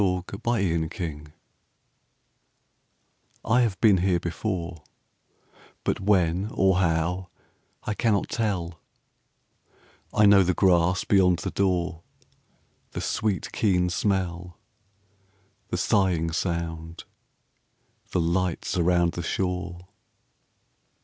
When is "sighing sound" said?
15.77-17.03